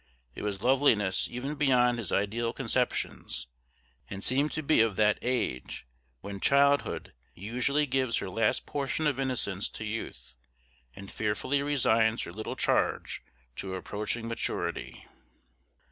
It 0.33 0.41
was 0.41 0.63
loveliness 0.63 1.27
even 1.29 1.53
beyond 1.53 1.99
his 1.99 2.11
ideal 2.11 2.53
conceptions, 2.53 3.45
and 4.09 4.23
seemed 4.23 4.51
to 4.53 4.63
be 4.63 4.81
of 4.81 4.95
that 4.95 5.19
age 5.21 5.85
when 6.21 6.39
childhood 6.39 7.13
usually 7.35 7.85
gives 7.85 8.17
her 8.17 8.27
last 8.27 8.65
portion 8.65 9.05
of 9.05 9.19
innocence 9.19 9.69
to 9.69 9.83
youth, 9.83 10.33
and 10.95 11.11
fearfully 11.11 11.61
resigns 11.61 12.23
her 12.23 12.33
little 12.33 12.55
charge 12.55 13.21
to 13.57 13.75
approaching 13.75 14.27
maturity. 14.27 15.05